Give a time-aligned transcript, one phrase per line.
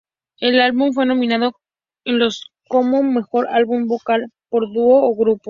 [0.39, 1.51] El álbum fue nominado
[2.05, 5.39] en los como mejor álbum vocal pop dúo o grupo.